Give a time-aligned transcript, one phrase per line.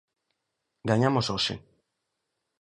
[0.89, 1.55] Gañamos hoxe.